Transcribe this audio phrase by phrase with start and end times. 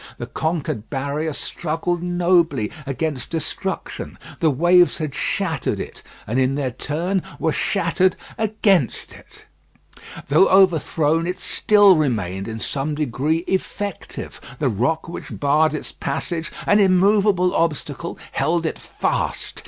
[0.17, 4.17] The conquered barrier struggled nobly against destruction.
[4.39, 9.45] The waves had shattered it, and in their turn were shattered against it.
[10.27, 14.41] Though overthrown, it still remained in some degree effective.
[14.57, 19.59] The rock which barred its passage, an immovable obstacle held it fast.